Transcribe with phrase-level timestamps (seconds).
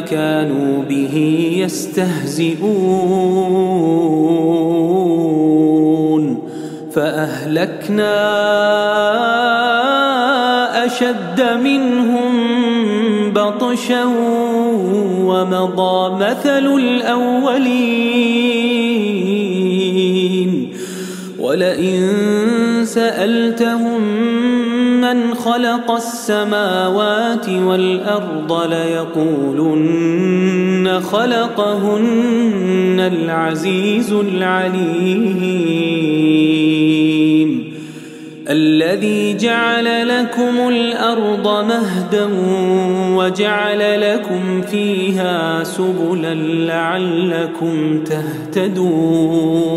[0.00, 1.14] كانوا به
[1.58, 2.66] يستهزئون
[6.92, 8.16] فأهلكنا
[10.84, 12.32] أشد منهم
[13.32, 14.04] بطشا
[15.24, 17.96] ومضى مثل الأولين
[21.40, 22.02] ولئن
[22.84, 24.02] سألتهم
[25.14, 30.20] من خلق السماوات والأرض ليقولن
[31.00, 35.46] خلقهن العزيز العليم
[38.50, 42.28] الذي جعل لكم الأرض مهدا
[43.16, 46.34] وجعل لكم فيها سبلا
[46.66, 49.76] لعلكم تهتدون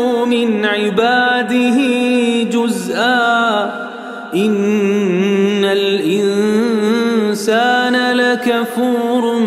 [8.71, 9.39] لكفور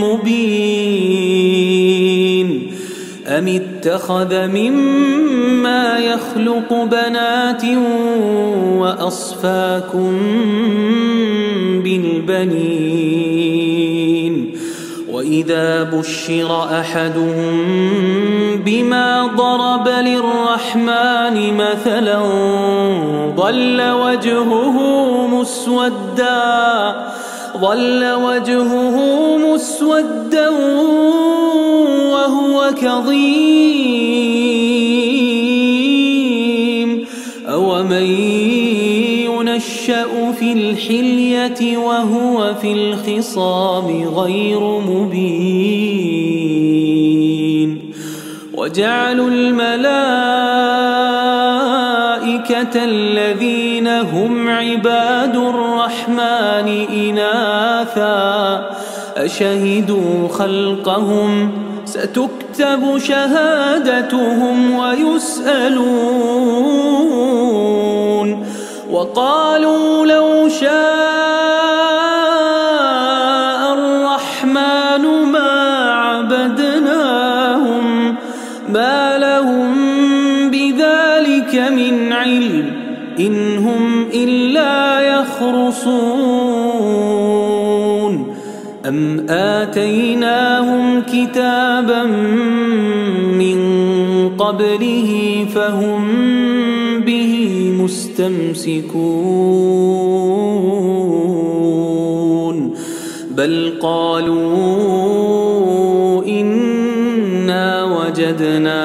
[0.00, 1.42] مبين
[3.26, 7.64] أم اتخذ مما يخلق بنات
[8.78, 10.18] وأصفاكم
[11.84, 13.32] بالبنين
[15.10, 17.62] وإذا بشر أحدهم
[18.64, 22.20] بما ضرب للرحمن مثلا
[23.36, 24.76] ظل وجهه
[25.26, 27.12] مسودا
[27.60, 28.96] ظل وجهه
[29.36, 30.48] مسودا
[32.12, 33.72] وهو كظيم.
[37.48, 38.06] أومن
[39.30, 46.22] ينشأ في الحلية وهو في الخصام غير مبين.
[48.54, 50.91] وجعلوا الملائكة
[52.76, 58.70] الذين هم عباد الرحمن إناثا
[59.16, 61.52] أشهدوا خلقهم
[61.84, 66.12] ستكتب شهادتهم ويسألون
[68.90, 70.91] وقالوا لو شاء
[89.32, 92.02] آتيناهم كتابا
[93.38, 93.58] من
[94.38, 96.04] قبله فهم
[97.00, 99.02] به مستمسكون
[103.36, 104.42] بل قالوا
[106.26, 108.82] إنا وجدنا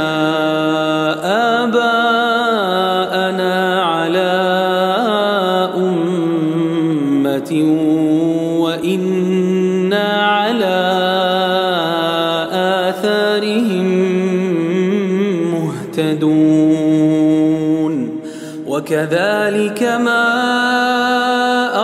[18.88, 20.25] وكذلك ما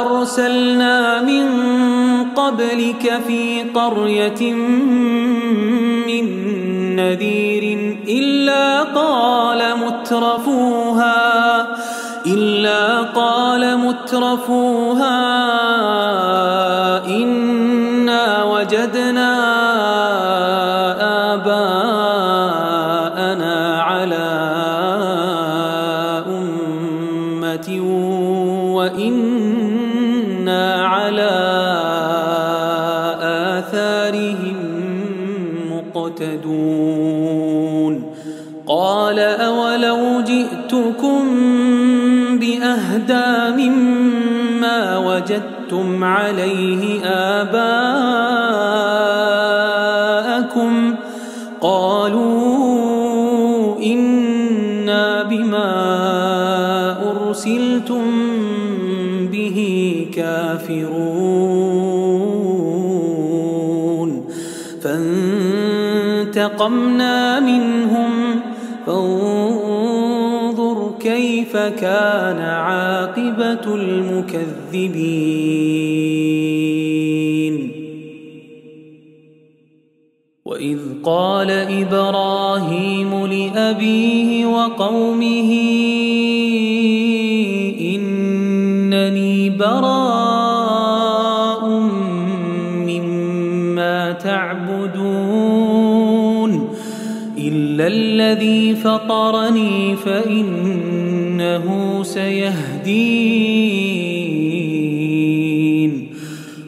[0.01, 1.45] أرسلنا من
[2.35, 4.53] قبلك في قرية
[6.07, 6.25] من
[6.95, 11.67] نذير إلا قال مترفوها
[12.25, 15.42] إلا قال مترفوها
[45.23, 47.63] وجدتم عليه آباءكم
[51.61, 52.63] قالوا
[53.79, 55.71] إنا بما
[57.11, 58.03] أرسلتم
[59.31, 59.57] به
[60.15, 60.93] كافرون.
[66.23, 66.39] فانتقمنا
[67.39, 68.11] منهم
[68.85, 70.12] فانظر
[71.03, 75.33] كيف كان عاقبة المكذبين؟
[80.45, 85.51] وإذ قال إبراهيم لأبيه وقومه
[87.79, 90.49] إنني براء
[92.87, 95.73] مما تعبدون
[97.37, 99.95] إلا الذي فطرني
[101.59, 103.53] فإنه سيهدين.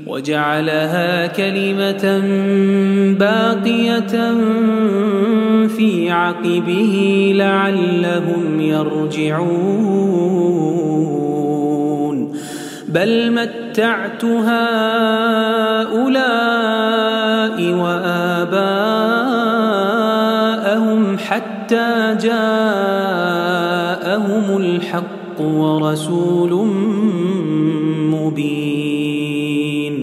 [0.08, 2.22] وجعلها كلمة
[3.20, 4.34] باقية
[5.68, 9.56] في عقبه لعلهم يرجعون.
[12.88, 14.66] بل متعت هؤلاء
[17.74, 18.78] وآباءهم
[21.18, 22.18] حتى
[24.16, 26.68] جاءهم الحق ورسول
[28.16, 29.96] مبين.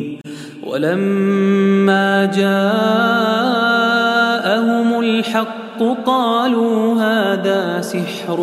[0.67, 2.61] ولما جاءهم
[5.01, 8.41] الحق قالوا هذا سحر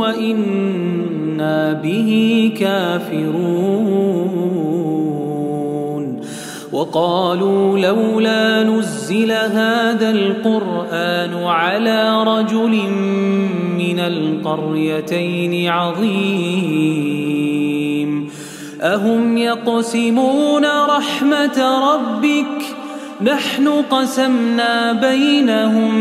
[0.00, 2.10] وإنا به
[2.58, 3.82] كافرون.
[6.72, 13.61] وقالوا لولا نزل هذا القرآن على رجل من
[14.06, 17.12] القريتين عظيم.
[18.82, 22.82] أهم يقسمون رحمة ربك؟
[23.22, 25.94] نحن قسمنا بينهم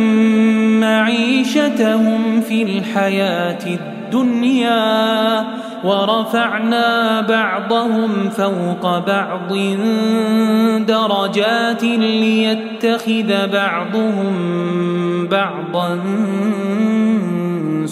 [0.80, 5.46] معيشتهم في الحياة الدنيا
[5.84, 9.54] ورفعنا بعضهم فوق بعض
[10.88, 14.34] درجات ليتخذ بعضهم
[15.28, 16.00] بعضا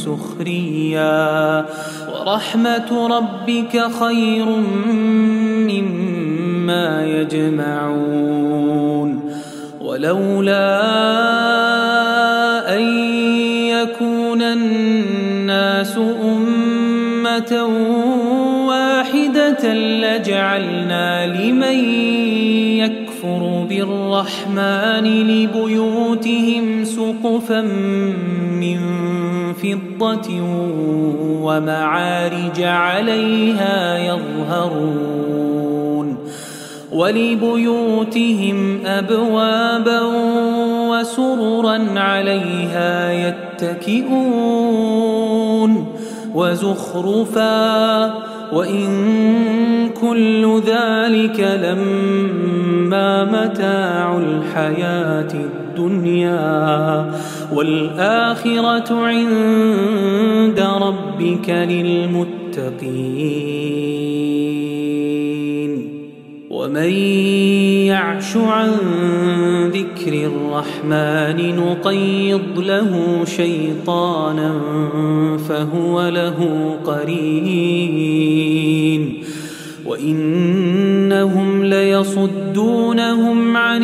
[0.06, 1.66] سخريا.
[2.14, 4.46] ورحمة ربك خير
[5.70, 8.70] مما يجمعون.
[9.82, 10.70] ولولا
[12.78, 12.84] أن
[13.68, 17.54] يكون الناس أمة
[18.68, 21.80] واحدة لجعلنا لمن
[22.80, 27.62] يكفر بالرحمن لبيوتهم سقفا
[28.62, 28.80] من
[29.64, 30.42] فضة
[31.44, 35.30] ومعارج عليها يظهرون
[36.92, 40.02] ولبيوتهم أبوابا
[40.90, 44.60] وسررا عليها يتكئون
[46.36, 48.06] وزخرفا
[48.54, 48.90] وإن
[50.02, 55.59] كل ذلك لما متاع الحياة الدنيا
[57.54, 62.80] والآخرة عند ربك للمتقين.
[66.50, 66.94] ومن
[67.88, 68.70] يعش عن
[69.74, 74.62] ذكر الرحمن نقيض له شيطانا
[75.50, 78.24] فهو له قرين.
[79.86, 80.50] وإن
[81.10, 83.84] إنهم ليصدونهم عن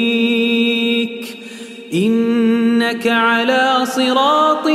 [3.01, 4.67] إنك على صراط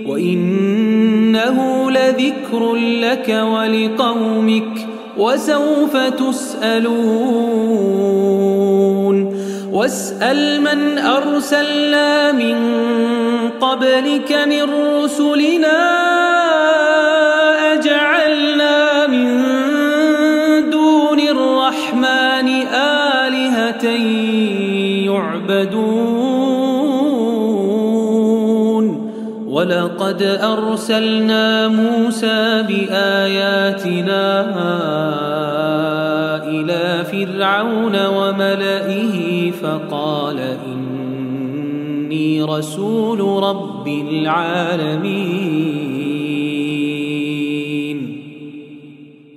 [0.07, 4.89] وإنه لذكر لك ولقومك
[5.19, 7.01] وسوف تسألون
[9.73, 12.57] واسأل من أرسلنا من
[13.61, 14.63] قبلك من
[15.03, 16.50] رسلنا
[30.01, 34.25] ولقد أرسلنا موسى بآياتنا
[36.49, 45.31] إلى فرعون وملئه فقال إني رسول رب العالمين.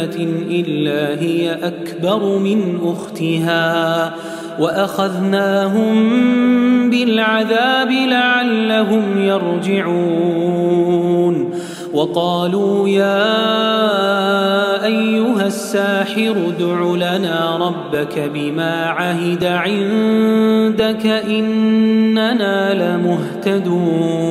[0.00, 0.16] آية
[0.50, 4.12] إلا هي أكبر من أختها
[4.58, 6.10] وأخذناهم
[6.90, 10.70] بالعذاب لعلهم يرجعون
[11.92, 13.40] وقالوا يا
[14.84, 24.30] أيها الساحر ادع لنا ربك بما عهد عندك إننا لمهتدون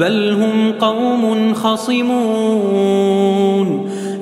[0.00, 3.10] بل هم قوم خصمون.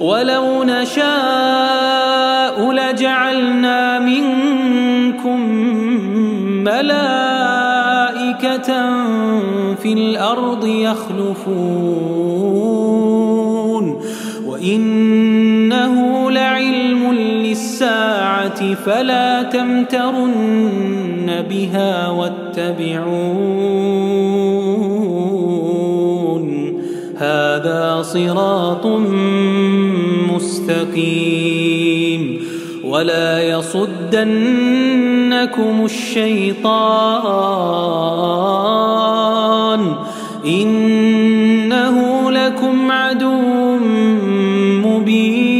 [0.00, 1.10] ولو نشاء
[2.72, 5.40] لجعلنا منكم
[6.64, 7.10] ملائكة
[9.82, 10.64] في الأرض
[11.20, 12.40] يخلفون.
[14.46, 23.60] وإنه لعلم للساعة فلا تمترن بها واتبعون.
[27.16, 28.86] هذا صراط
[30.34, 32.40] مستقيم.
[32.84, 34.24] ولا يصدنكم
[35.84, 36.90] الشيطان.
[40.44, 43.76] إنه لكم عدو
[44.86, 45.50] مبين.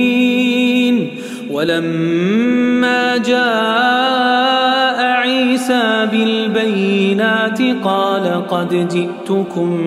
[1.50, 9.78] ولما جاء عيسى بالبينات قال قد جئتكم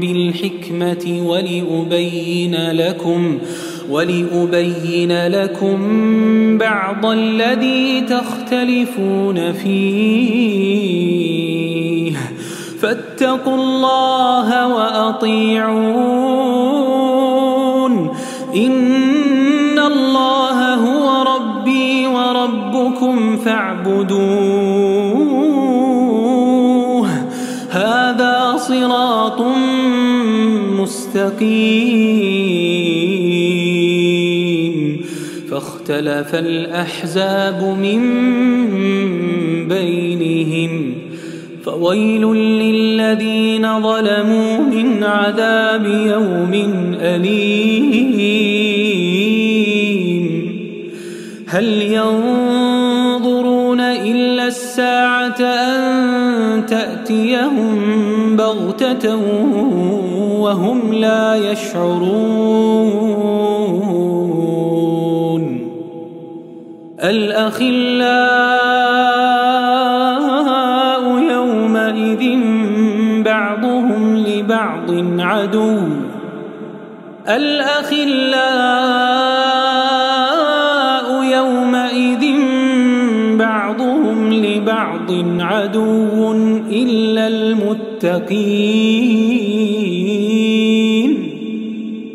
[0.00, 3.38] بالحكمة ولأبين لكم
[3.90, 5.78] ولأبين لكم
[6.58, 11.29] بعض الذي تختلفون فيه.
[13.20, 15.70] فاتقوا الله وأطيعون.
[18.56, 24.20] إن الله هو ربي وربكم فاعبدوه.
[27.70, 29.40] هذا صراط
[30.80, 31.40] مستقيم.
[35.50, 38.00] فاختلف الأحزاب من
[39.68, 40.89] بينهم.
[41.64, 46.54] فويل للذين ظلموا من عذاب يوم
[47.00, 48.40] أليم.
[51.48, 59.16] هل ينظرون إلا الساعة أن تأتيهم بغتة
[60.40, 63.00] وهم لا يشعرون؟
[67.02, 69.09] الأخلاء
[74.90, 75.78] لبعض عدو.
[77.28, 78.60] الأخلاء
[81.22, 82.24] يومئذ
[83.36, 86.32] بعضهم لبعض عدو
[86.70, 88.70] إلا المتقين.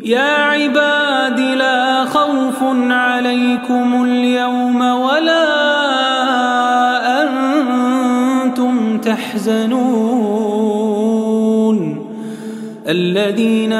[0.04, 5.46] يا عباد لا خوف عليكم اليوم ولا
[7.22, 10.16] أنتم تحزنون.
[12.88, 13.72] الذين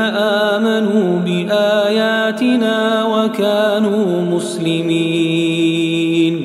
[0.52, 6.36] آمنوا بآياتنا وكانوا مسلمين.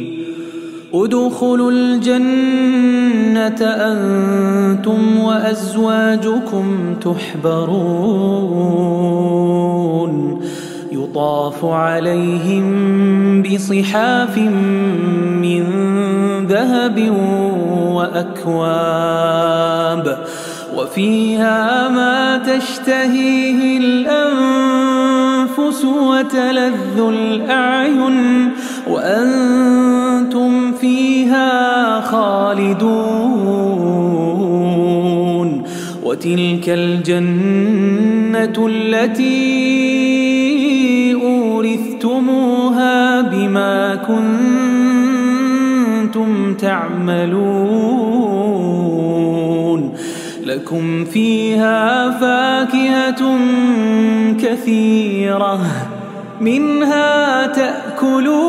[0.93, 7.71] ادخلوا الجنة أنتم وأزواجكم تحبرون.
[10.91, 12.65] يطاف عليهم
[13.41, 15.63] بصحاف من
[16.47, 17.09] ذهب
[17.91, 20.17] وأكواب.
[20.81, 25.05] وفيها ما تشتهيه الأنفس
[25.85, 28.49] وتلذ الأعين
[28.89, 32.81] وأنتم فيها خالدون
[36.03, 39.53] وتلك الجنة التي
[41.23, 43.95] أورثتموها بما
[46.05, 48.10] كنتم تعملون
[50.51, 53.37] لكم فيها فاكهة
[54.39, 55.59] كثيرة
[56.41, 58.43] منها تأكلون.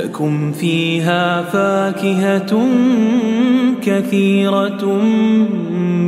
[0.00, 2.66] لكم فيها فاكهة
[3.82, 4.84] كثيرة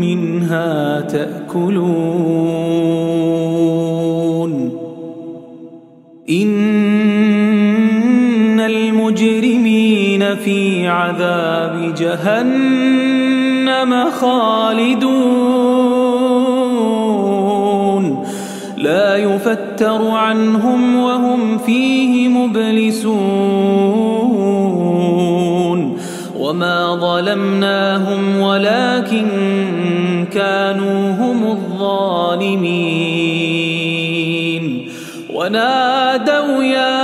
[0.00, 2.14] منها تأكلون.
[6.30, 7.03] إن
[10.34, 13.14] في عذاب جهنم
[14.20, 15.14] خالدون.
[18.76, 23.74] لا يفتر عنهم وهم فيه مبلسون.
[26.54, 29.28] ما ظلمناهم ولكن
[30.32, 32.64] كانوا هم الظالمين.
[35.34, 37.03] ونادوا يا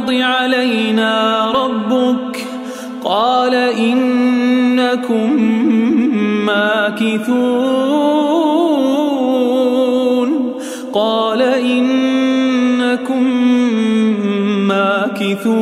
[0.00, 2.46] ليقض علينا ربك
[3.04, 5.42] قال إنكم
[6.46, 7.50] ماكثون
[10.92, 13.22] قال إنكم
[14.68, 15.60] ماكثون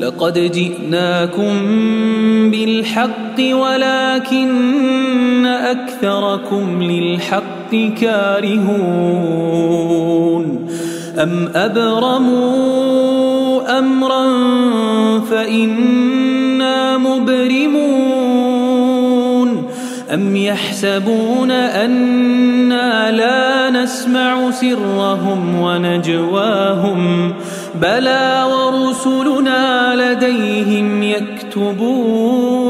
[0.00, 1.52] لقد جئناكم
[2.50, 7.59] بالحق ولكن أكثركم للحق
[8.00, 9.60] كارهون
[11.18, 12.98] أم أبرموا
[13.78, 14.28] أمرا
[15.20, 18.10] فإنا مبرمون
[20.14, 27.32] أم يحسبون أنا لا نسمع سرهم ونجواهم
[27.74, 32.69] بلى ورسلنا لديهم يكتبون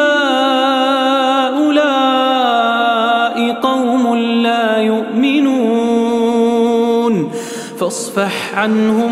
[3.62, 6.00] قوم لا يؤمنون.
[7.80, 9.10] فاصفح عنهم